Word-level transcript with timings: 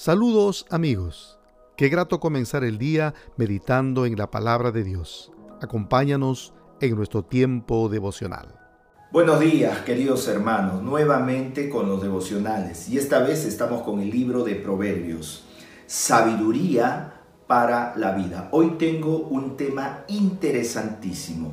Saludos 0.00 0.64
amigos. 0.70 1.40
Qué 1.76 1.88
grato 1.88 2.20
comenzar 2.20 2.62
el 2.62 2.78
día 2.78 3.14
meditando 3.36 4.06
en 4.06 4.16
la 4.16 4.30
palabra 4.30 4.70
de 4.70 4.84
Dios. 4.84 5.32
Acompáñanos 5.60 6.54
en 6.80 6.94
nuestro 6.94 7.24
tiempo 7.24 7.88
devocional. 7.88 8.54
Buenos 9.10 9.40
días, 9.40 9.78
queridos 9.80 10.28
hermanos, 10.28 10.84
nuevamente 10.84 11.68
con 11.68 11.88
los 11.88 12.00
devocionales. 12.00 12.88
Y 12.88 12.96
esta 12.96 13.18
vez 13.18 13.44
estamos 13.44 13.82
con 13.82 13.98
el 13.98 14.08
libro 14.08 14.44
de 14.44 14.54
Proverbios, 14.54 15.42
Sabiduría 15.88 17.14
para 17.48 17.96
la 17.96 18.12
vida. 18.12 18.50
Hoy 18.52 18.76
tengo 18.78 19.16
un 19.16 19.56
tema 19.56 20.04
interesantísimo. 20.06 21.50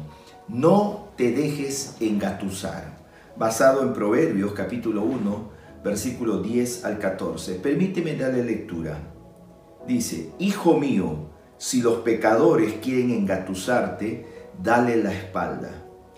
No 0.49 1.07
te 1.17 1.31
dejes 1.31 1.97
engatusar. 1.99 2.95
Basado 3.37 3.81
en 3.81 3.91
Proverbios 3.91 4.53
capítulo 4.53 5.01
1, 5.01 5.55
versículo 5.85 6.41
10 6.41 6.83
al 6.83 6.97
14. 6.97 7.55
Permíteme 7.55 8.15
darle 8.15 8.43
lectura. 8.43 8.97
Dice, 9.87 10.31
Hijo 10.39 10.79
mío, 10.79 11.29
si 11.59 11.83
los 11.83 11.99
pecadores 11.99 12.73
quieren 12.81 13.11
engatusarte, 13.11 14.49
dale 14.61 14.97
la 14.97 15.13
espalda. 15.13 15.69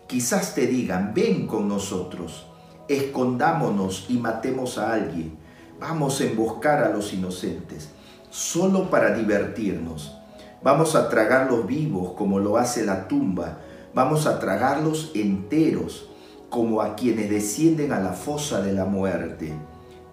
Quizás 0.07 0.55
te 0.55 0.67
digan, 0.67 1.11
ven 1.13 1.47
con 1.47 1.67
nosotros, 1.67 2.47
escondámonos 2.87 4.05
y 4.07 4.13
matemos 4.13 4.77
a 4.77 4.93
alguien. 4.93 5.37
Vamos 5.81 6.21
a 6.21 6.23
emboscar 6.23 6.81
a 6.85 6.89
los 6.89 7.13
inocentes, 7.13 7.89
solo 8.29 8.89
para 8.89 9.13
divertirnos. 9.13 10.17
Vamos 10.63 10.95
a 10.95 11.09
tragarlos 11.09 11.67
vivos 11.67 12.13
como 12.13 12.39
lo 12.39 12.55
hace 12.55 12.85
la 12.85 13.09
tumba. 13.09 13.59
Vamos 13.93 14.27
a 14.27 14.39
tragarlos 14.39 15.11
enteros 15.13 16.07
como 16.49 16.81
a 16.81 16.95
quienes 16.95 17.29
descienden 17.29 17.91
a 17.91 17.99
la 17.99 18.13
fosa 18.13 18.61
de 18.61 18.73
la 18.73 18.85
muerte. 18.85 19.53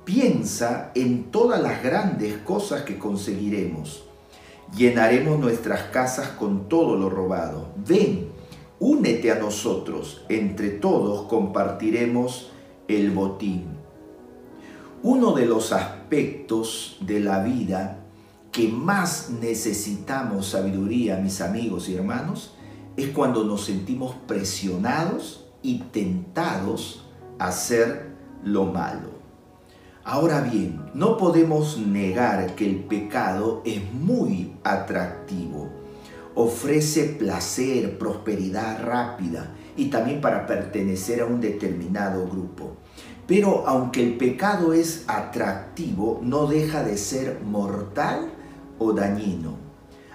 Piensa 0.05 0.91
en 0.95 1.31
todas 1.31 1.63
las 1.63 1.83
grandes 1.83 2.39
cosas 2.39 2.83
que 2.83 2.99
conseguiremos. 2.99 4.05
Llenaremos 4.77 5.39
nuestras 5.39 5.85
casas 5.85 6.29
con 6.29 6.69
todo 6.69 6.97
lo 6.97 7.09
robado. 7.09 7.69
Ven, 7.87 8.29
únete 8.81 9.31
a 9.31 9.37
nosotros. 9.37 10.25
Entre 10.29 10.71
todos 10.71 11.27
compartiremos 11.29 12.51
el 12.89 13.13
botín. 13.13 13.65
Uno 15.03 15.33
de 15.33 15.47
los 15.47 15.73
aspectos 15.73 16.99
de 17.01 17.21
la 17.21 17.43
vida 17.43 18.01
que 18.51 18.69
más 18.69 19.31
necesitamos 19.31 20.51
sabiduría, 20.51 21.17
mis 21.17 21.41
amigos 21.41 21.89
y 21.89 21.97
hermanos, 21.97 22.55
es 22.97 23.09
cuando 23.09 23.45
nos 23.45 23.65
sentimos 23.65 24.15
presionados 24.27 25.44
y 25.65 25.79
tentados 25.91 27.07
a 27.41 27.49
hacer 27.49 28.11
lo 28.45 28.67
malo. 28.67 29.15
Ahora 30.05 30.43
bien, 30.43 30.91
no 30.93 31.17
podemos 31.17 31.79
negar 31.79 32.55
que 32.55 32.67
el 32.67 32.85
pecado 32.85 33.63
es 33.65 33.81
muy 33.95 34.53
atractivo. 34.63 35.71
Ofrece 36.35 37.05
placer, 37.05 37.97
prosperidad 37.97 38.85
rápida 38.85 39.55
y 39.77 39.87
también 39.87 40.21
para 40.21 40.47
pertenecer 40.47 41.23
a 41.23 41.27
un 41.27 41.41
determinado 41.41 42.29
grupo. 42.29 42.77
Pero 43.27 43.67
aunque 43.67 44.03
el 44.03 44.19
pecado 44.19 44.75
es 44.75 45.05
atractivo, 45.07 46.21
no 46.23 46.47
deja 46.47 46.83
de 46.83 46.99
ser 46.99 47.41
mortal 47.43 48.31
o 48.79 48.93
dañino. 48.93 49.57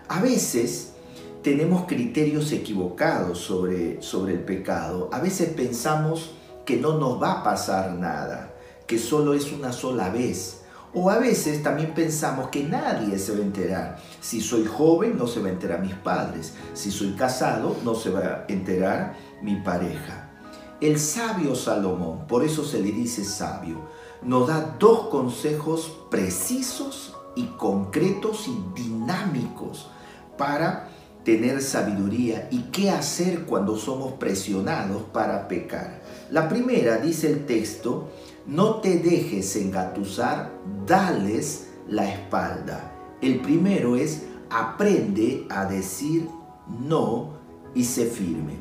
A 0.07 0.21
veces 0.21 0.93
tenemos 1.41 1.85
criterios 1.85 2.51
equivocados 2.51 3.39
sobre, 3.39 4.01
sobre 4.01 4.33
el 4.33 4.39
pecado. 4.41 5.09
A 5.11 5.19
veces 5.19 5.49
pensamos 5.49 6.31
que 6.65 6.77
no 6.77 6.97
nos 6.97 7.21
va 7.21 7.39
a 7.39 7.43
pasar 7.43 7.93
nada, 7.93 8.53
que 8.85 8.99
solo 8.99 9.33
es 9.33 9.51
una 9.51 9.71
sola 9.71 10.09
vez. 10.09 10.61
O 10.93 11.09
a 11.09 11.19
veces 11.19 11.61
también 11.61 11.93
pensamos 11.93 12.49
que 12.49 12.63
nadie 12.63 13.19
se 13.19 13.33
va 13.33 13.39
a 13.39 13.43
enterar. 13.43 13.97
Si 14.19 14.41
soy 14.41 14.65
joven, 14.65 15.17
no 15.17 15.27
se 15.27 15.39
va 15.39 15.47
a 15.47 15.51
enterar 15.51 15.81
mis 15.81 15.93
padres. 15.93 16.55
Si 16.73 16.91
soy 16.91 17.11
casado, 17.11 17.75
no 17.85 17.93
se 17.93 18.09
va 18.09 18.19
a 18.19 18.45
enterar 18.47 19.15
mi 19.41 19.57
pareja. 19.57 20.31
El 20.81 20.99
sabio 20.99 21.55
Salomón, 21.55 22.25
por 22.25 22.43
eso 22.43 22.63
se 22.63 22.81
le 22.81 22.91
dice 22.91 23.23
sabio, 23.23 23.81
nos 24.23 24.47
da 24.47 24.77
dos 24.79 25.09
consejos 25.09 25.91
precisos 26.09 27.13
y 27.35 27.45
concretos 27.57 28.47
y 28.47 28.81
dinámicos 28.81 29.89
para 30.37 30.89
tener 31.37 31.61
sabiduría 31.61 32.47
y 32.49 32.71
qué 32.71 32.89
hacer 32.89 33.45
cuando 33.45 33.77
somos 33.77 34.13
presionados 34.13 35.03
para 35.13 35.47
pecar. 35.47 36.01
La 36.31 36.49
primera, 36.49 36.97
dice 36.97 37.29
el 37.29 37.45
texto, 37.45 38.09
no 38.47 38.77
te 38.77 38.97
dejes 38.97 39.55
engatusar, 39.55 40.51
dales 40.87 41.67
la 41.87 42.11
espalda. 42.11 42.95
El 43.21 43.41
primero 43.41 43.95
es, 43.95 44.23
aprende 44.49 45.45
a 45.51 45.65
decir 45.65 46.27
no 46.67 47.35
y 47.75 47.83
sé 47.83 48.07
firme. 48.07 48.55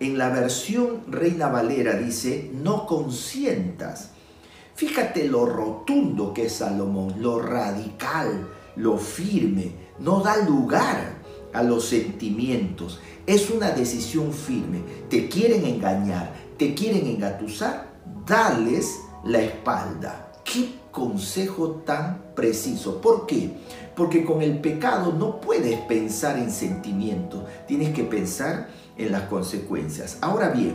En 0.00 0.18
la 0.18 0.30
versión 0.30 1.02
Reina 1.06 1.46
Valera 1.46 1.92
dice, 1.92 2.50
no 2.52 2.86
consientas. 2.86 4.10
Fíjate 4.74 5.28
lo 5.28 5.46
rotundo 5.46 6.34
que 6.34 6.46
es 6.46 6.54
Salomón, 6.54 7.22
lo 7.22 7.40
radical, 7.40 8.48
lo 8.74 8.98
firme, 8.98 9.74
no 10.00 10.22
da 10.22 10.38
lugar 10.38 11.19
a 11.52 11.62
los 11.62 11.84
sentimientos. 11.86 13.00
Es 13.26 13.50
una 13.50 13.70
decisión 13.70 14.32
firme. 14.32 14.82
Te 15.08 15.28
quieren 15.28 15.64
engañar, 15.64 16.34
te 16.56 16.74
quieren 16.74 17.06
engatusar, 17.06 17.92
dales 18.26 19.00
la 19.24 19.40
espalda. 19.40 20.32
Qué 20.44 20.80
consejo 20.90 21.82
tan 21.86 22.32
preciso. 22.34 23.00
¿Por 23.00 23.26
qué? 23.26 23.50
Porque 23.94 24.24
con 24.24 24.42
el 24.42 24.60
pecado 24.60 25.12
no 25.12 25.40
puedes 25.40 25.78
pensar 25.82 26.38
en 26.38 26.50
sentimientos, 26.50 27.44
tienes 27.68 27.94
que 27.94 28.04
pensar 28.04 28.68
en 28.96 29.12
las 29.12 29.22
consecuencias. 29.22 30.18
Ahora 30.20 30.50
bien, 30.50 30.74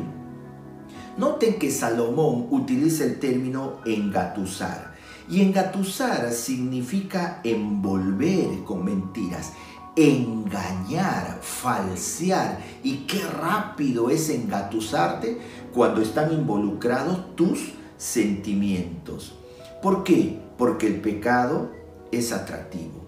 noten 1.17 1.59
que 1.59 1.71
Salomón 1.71 2.47
utiliza 2.51 3.03
el 3.03 3.19
término 3.19 3.77
engatusar. 3.85 4.93
Y 5.27 5.41
engatusar 5.41 6.31
significa 6.31 7.41
envolver 7.43 8.63
con 8.63 8.85
mentiras 8.85 9.53
engañar, 9.95 11.39
falsear. 11.41 12.59
Y 12.83 13.05
qué 13.07 13.21
rápido 13.21 14.09
es 14.09 14.29
engatusarte 14.29 15.37
cuando 15.73 16.01
están 16.01 16.31
involucrados 16.33 17.35
tus 17.35 17.73
sentimientos. 17.97 19.35
¿Por 19.81 20.03
qué? 20.03 20.39
Porque 20.57 20.87
el 20.87 21.01
pecado 21.01 21.71
es 22.11 22.31
atractivo, 22.31 23.05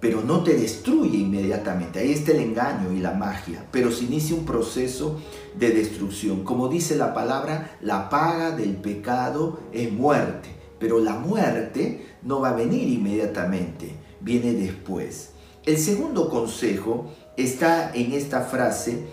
pero 0.00 0.22
no 0.22 0.42
te 0.42 0.54
destruye 0.54 1.18
inmediatamente. 1.18 2.00
Ahí 2.00 2.12
está 2.12 2.32
el 2.32 2.40
engaño 2.40 2.92
y 2.92 3.00
la 3.00 3.12
magia, 3.12 3.66
pero 3.70 3.90
se 3.90 4.04
inicia 4.04 4.36
un 4.36 4.44
proceso 4.44 5.20
de 5.58 5.70
destrucción. 5.70 6.44
Como 6.44 6.68
dice 6.68 6.96
la 6.96 7.14
palabra, 7.14 7.76
la 7.80 8.08
paga 8.08 8.52
del 8.52 8.76
pecado 8.76 9.60
es 9.72 9.92
muerte, 9.92 10.48
pero 10.78 10.98
la 11.00 11.14
muerte 11.14 12.06
no 12.22 12.40
va 12.40 12.50
a 12.50 12.56
venir 12.56 12.88
inmediatamente, 12.88 13.94
viene 14.20 14.52
después. 14.52 15.30
El 15.64 15.78
segundo 15.78 16.28
consejo 16.28 17.06
está 17.36 17.92
en 17.94 18.12
esta 18.12 18.40
frase 18.40 19.06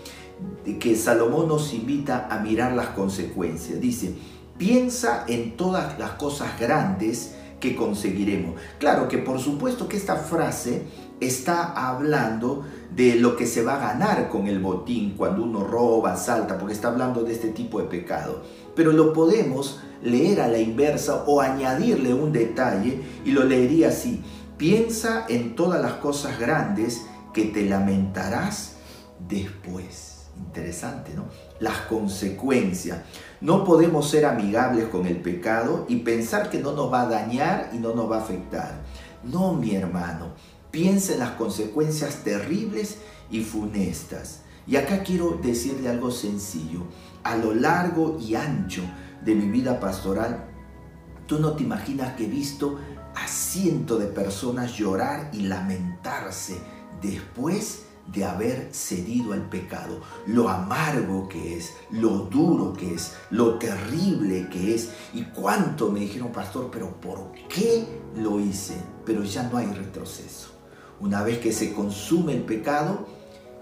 que 0.80 0.96
Salomón 0.96 1.46
nos 1.46 1.72
invita 1.72 2.26
a 2.28 2.40
mirar 2.40 2.72
las 2.72 2.88
consecuencias. 2.88 3.80
Dice, 3.80 4.14
piensa 4.58 5.24
en 5.28 5.56
todas 5.56 5.96
las 5.96 6.12
cosas 6.12 6.58
grandes 6.58 7.36
que 7.60 7.76
conseguiremos. 7.76 8.56
Claro 8.78 9.06
que 9.06 9.18
por 9.18 9.38
supuesto 9.38 9.86
que 9.86 9.96
esta 9.96 10.16
frase 10.16 10.82
está 11.20 11.88
hablando 11.88 12.64
de 12.96 13.14
lo 13.14 13.36
que 13.36 13.46
se 13.46 13.62
va 13.62 13.76
a 13.76 13.92
ganar 13.92 14.28
con 14.28 14.48
el 14.48 14.58
botín 14.58 15.14
cuando 15.16 15.44
uno 15.44 15.62
roba, 15.62 16.16
salta, 16.16 16.58
porque 16.58 16.74
está 16.74 16.88
hablando 16.88 17.22
de 17.22 17.32
este 17.32 17.50
tipo 17.50 17.78
de 17.80 17.86
pecado. 17.86 18.42
Pero 18.74 18.90
lo 18.92 19.12
podemos 19.12 19.78
leer 20.02 20.40
a 20.40 20.48
la 20.48 20.58
inversa 20.58 21.24
o 21.26 21.40
añadirle 21.40 22.12
un 22.14 22.32
detalle 22.32 23.00
y 23.24 23.30
lo 23.30 23.44
leería 23.44 23.88
así. 23.88 24.22
Piensa 24.60 25.24
en 25.30 25.56
todas 25.56 25.80
las 25.80 25.94
cosas 25.94 26.38
grandes 26.38 27.06
que 27.32 27.46
te 27.46 27.64
lamentarás 27.64 28.74
después. 29.26 30.26
Interesante, 30.36 31.14
¿no? 31.14 31.24
Las 31.60 31.78
consecuencias. 31.88 32.98
No 33.40 33.64
podemos 33.64 34.10
ser 34.10 34.26
amigables 34.26 34.88
con 34.88 35.06
el 35.06 35.16
pecado 35.16 35.86
y 35.88 36.00
pensar 36.00 36.50
que 36.50 36.58
no 36.58 36.72
nos 36.72 36.92
va 36.92 37.00
a 37.00 37.08
dañar 37.08 37.70
y 37.72 37.78
no 37.78 37.94
nos 37.94 38.10
va 38.10 38.18
a 38.18 38.20
afectar. 38.20 38.82
No, 39.24 39.54
mi 39.54 39.74
hermano. 39.74 40.34
Piensa 40.70 41.14
en 41.14 41.20
las 41.20 41.30
consecuencias 41.30 42.16
terribles 42.16 42.98
y 43.30 43.40
funestas. 43.40 44.42
Y 44.66 44.76
acá 44.76 45.02
quiero 45.02 45.40
decirle 45.42 45.88
algo 45.88 46.10
sencillo. 46.10 46.82
A 47.24 47.34
lo 47.34 47.54
largo 47.54 48.18
y 48.20 48.34
ancho 48.34 48.82
de 49.24 49.34
mi 49.34 49.46
vida 49.46 49.80
pastoral, 49.80 50.50
tú 51.26 51.38
no 51.38 51.52
te 51.52 51.62
imaginas 51.62 52.14
que 52.14 52.26
he 52.26 52.28
visto 52.28 52.78
cientos 53.32 54.00
de 54.00 54.06
personas 54.06 54.76
llorar 54.76 55.30
y 55.32 55.42
lamentarse 55.42 56.58
después 57.00 57.84
de 58.12 58.24
haber 58.24 58.70
cedido 58.72 59.32
al 59.32 59.48
pecado, 59.48 60.00
lo 60.26 60.48
amargo 60.48 61.28
que 61.28 61.56
es, 61.56 61.74
lo 61.90 62.10
duro 62.18 62.72
que 62.72 62.94
es, 62.94 63.14
lo 63.30 63.58
terrible 63.58 64.48
que 64.48 64.74
es 64.74 64.90
y 65.14 65.24
cuánto 65.24 65.90
me 65.90 66.00
dijeron, 66.00 66.32
pastor, 66.32 66.70
pero 66.72 67.00
¿por 67.00 67.32
qué 67.48 67.86
lo 68.16 68.40
hice? 68.40 68.74
Pero 69.04 69.22
ya 69.22 69.44
no 69.44 69.58
hay 69.58 69.66
retroceso. 69.66 70.50
Una 70.98 71.22
vez 71.22 71.38
que 71.38 71.52
se 71.52 71.72
consume 71.72 72.34
el 72.34 72.42
pecado, 72.42 73.06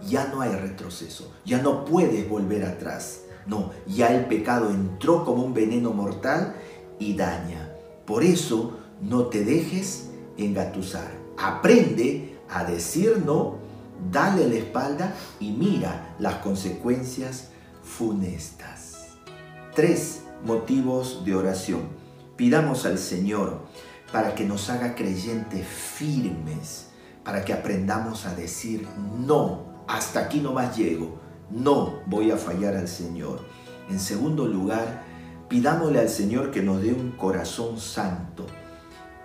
ya 0.09 0.29
no 0.29 0.41
hay 0.41 0.51
retroceso, 0.51 1.33
ya 1.45 1.61
no 1.61 1.85
puedes 1.85 2.29
volver 2.29 2.65
atrás. 2.65 3.23
No, 3.47 3.71
ya 3.87 4.15
el 4.15 4.27
pecado 4.27 4.71
entró 4.71 5.25
como 5.25 5.43
un 5.43 5.55
veneno 5.55 5.93
mortal 5.93 6.55
y 6.99 7.15
daña. 7.17 7.73
Por 8.07 8.25
eso 8.25 8.79
no 9.01 9.27
te 9.27 9.45
dejes 9.45 10.11
engatusar. 10.37 11.11
Aprende 11.37 12.39
a 12.49 12.65
decir 12.65 13.23
no, 13.25 13.57
dale 14.11 14.49
la 14.49 14.57
espalda 14.57 15.15
y 15.41 15.53
mira 15.53 16.15
las 16.19 16.37
consecuencias 16.37 17.51
funestas. 17.83 19.17
Tres 19.75 20.23
motivos 20.45 21.25
de 21.25 21.35
oración. 21.35 21.83
Pidamos 22.37 22.87
al 22.87 22.99
Señor 22.99 23.61
para 24.13 24.35
que 24.35 24.45
nos 24.45 24.71
haga 24.71 24.95
creyentes 24.95 25.67
firmes, 25.67 26.89
para 27.25 27.45
que 27.45 27.53
aprendamos 27.53 28.27
a 28.27 28.35
decir 28.35 28.87
no, 29.19 29.85
hasta 29.87 30.21
aquí 30.21 30.41
no 30.41 30.53
más 30.53 30.77
llego, 30.77 31.19
no 31.51 32.01
voy 32.07 32.31
a 32.31 32.37
fallar 32.37 32.77
al 32.77 32.89
Señor. 32.89 33.41
En 33.91 33.99
segundo 33.99 34.47
lugar, 34.47 35.05
pidámosle 35.49 36.01
al 36.01 36.09
Señor 36.09 36.51
que 36.51 36.63
nos 36.63 36.83
dé 36.83 36.93
un 36.93 37.13
corazón 37.13 37.79
santo 37.79 38.47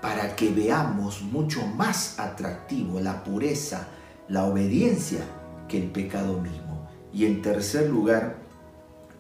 para 0.03 0.35
que 0.35 0.49
veamos 0.49 1.21
mucho 1.21 1.65
más 1.65 2.19
atractivo 2.19 2.99
la 2.99 3.23
pureza, 3.23 3.87
la 4.27 4.43
obediencia 4.43 5.21
que 5.69 5.81
el 5.81 5.91
pecado 5.91 6.41
mismo. 6.41 6.89
Y 7.13 7.25
en 7.25 7.41
tercer 7.41 7.89
lugar, 7.89 8.35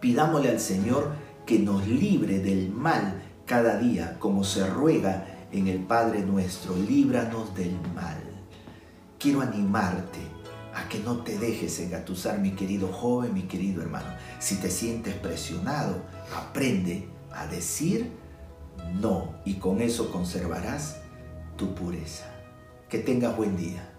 pidámosle 0.01 0.49
al 0.49 0.59
Señor 0.59 1.13
que 1.45 1.57
nos 1.57 1.87
libre 1.87 2.39
del 2.39 2.69
mal 2.69 3.23
cada 3.45 3.77
día, 3.77 4.19
como 4.19 4.43
se 4.43 4.67
ruega 4.67 5.25
en 5.53 5.69
el 5.69 5.79
Padre 5.79 6.19
nuestro, 6.19 6.75
líbranos 6.75 7.55
del 7.55 7.79
mal. 7.95 8.21
Quiero 9.17 9.39
animarte 9.39 10.19
a 10.75 10.89
que 10.89 10.99
no 10.99 11.19
te 11.19 11.37
dejes 11.37 11.79
engatusar, 11.79 12.39
mi 12.39 12.51
querido 12.51 12.89
joven, 12.89 13.33
mi 13.33 13.43
querido 13.43 13.81
hermano. 13.81 14.17
Si 14.37 14.57
te 14.57 14.69
sientes 14.69 15.13
presionado, 15.13 16.03
aprende 16.35 17.07
a 17.31 17.47
decir 17.47 18.11
no 18.93 19.35
y 19.45 19.55
con 19.55 19.81
eso 19.81 20.11
conservarás 20.11 21.01
tu 21.55 21.73
pureza. 21.73 22.25
Que 22.89 22.99
tengas 22.99 23.35
buen 23.35 23.57
día. 23.57 23.89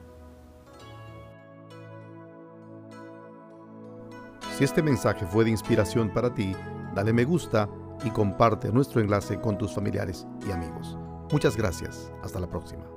Si 4.56 4.62
este 4.62 4.82
mensaje 4.82 5.26
fue 5.26 5.44
de 5.44 5.50
inspiración 5.50 6.12
para 6.12 6.32
ti, 6.32 6.54
dale 6.94 7.12
me 7.12 7.24
gusta 7.24 7.68
y 8.04 8.10
comparte 8.10 8.70
nuestro 8.70 9.00
enlace 9.00 9.40
con 9.40 9.58
tus 9.58 9.74
familiares 9.74 10.26
y 10.46 10.52
amigos. 10.52 10.96
Muchas 11.32 11.56
gracias. 11.56 12.12
Hasta 12.22 12.38
la 12.38 12.48
próxima. 12.48 12.93